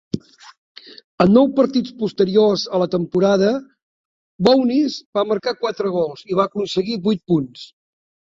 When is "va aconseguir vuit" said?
6.43-7.23